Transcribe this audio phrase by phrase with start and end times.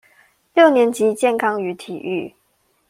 [0.55, 2.33] 六年級健康與體育